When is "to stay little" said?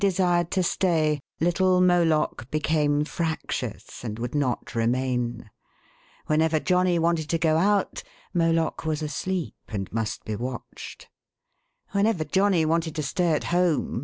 0.49-1.79